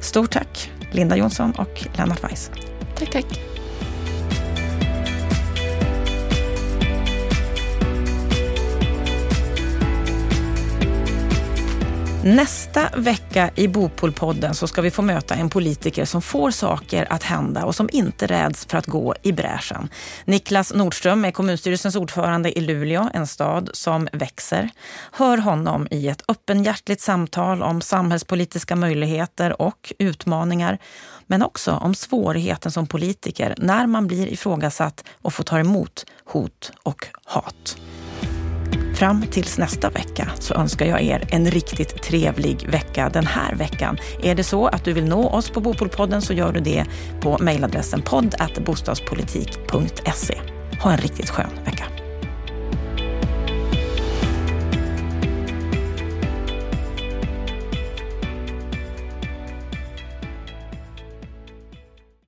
[0.00, 2.50] Stort tack Linda Jonsson och Lennart Weiss.
[2.98, 3.59] Tack, tack.
[12.24, 17.22] Nästa vecka i Bopolpodden så ska vi få möta en politiker som får saker att
[17.22, 19.88] hända och som inte räds för att gå i bräschen.
[20.24, 24.70] Niklas Nordström är kommunstyrelsens ordförande i Luleå, en stad som växer.
[25.12, 30.78] Hör honom i ett öppenhjärtligt samtal om samhällspolitiska möjligheter och utmaningar,
[31.26, 36.72] men också om svårigheten som politiker när man blir ifrågasatt och får ta emot hot
[36.82, 37.76] och hat.
[39.00, 43.98] Fram tills nästa vecka så önskar jag er en riktigt trevlig vecka den här veckan.
[44.22, 46.84] Är det så att du vill nå oss på Bopolpodden så gör du det
[47.20, 48.34] på mejladressen podd
[48.66, 50.34] bostadspolitik.se.
[50.82, 51.84] Ha en riktigt skön vecka.